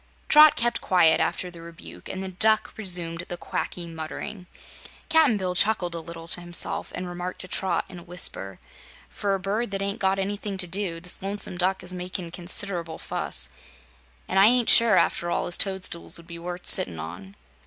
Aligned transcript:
Trot 0.29 0.55
kept 0.55 0.81
quiet, 0.81 1.19
after 1.19 1.51
the 1.51 1.61
rebuke, 1.61 2.09
and 2.09 2.23
the 2.23 2.27
Duck 2.29 2.73
resumed 2.75 3.21
the 3.27 3.37
quacky 3.37 3.85
muttering. 3.85 4.47
Cap'n 5.09 5.37
Bill 5.37 5.53
chuckled 5.53 5.93
a 5.93 5.99
little 5.99 6.27
to 6.29 6.41
himself 6.41 6.91
and 6.95 7.07
remarked 7.07 7.41
to 7.41 7.47
Trot 7.47 7.85
in 7.87 7.99
a 7.99 8.03
whisper: 8.03 8.57
"For 9.09 9.35
a 9.35 9.39
bird 9.39 9.69
that 9.69 9.81
ain't 9.83 9.99
got 9.99 10.17
anything 10.17 10.57
to 10.57 10.65
do, 10.65 10.99
this 10.99 11.21
Lonesome 11.21 11.55
Duck 11.59 11.83
is 11.83 11.93
makin' 11.93 12.31
consider'ble 12.31 12.97
fuss. 12.97 13.49
An' 14.27 14.39
I 14.39 14.47
ain't 14.47 14.71
sure, 14.71 14.97
after 14.97 15.29
all, 15.29 15.45
as 15.45 15.55
toadstools 15.55 16.17
would 16.17 16.25
be 16.25 16.39
worth 16.39 16.65
sittin' 16.65 16.97
on." 16.99 17.35